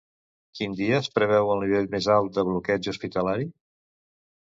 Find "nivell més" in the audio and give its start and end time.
1.65-2.09